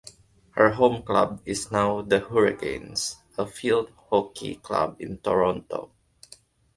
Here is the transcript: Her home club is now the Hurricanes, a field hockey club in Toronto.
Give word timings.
Her 0.55 0.71
home 0.71 1.03
club 1.03 1.43
is 1.45 1.69
now 1.71 2.01
the 2.01 2.21
Hurricanes, 2.21 3.17
a 3.37 3.45
field 3.45 3.91
hockey 4.09 4.55
club 4.55 4.95
in 4.99 5.19
Toronto. 5.19 5.91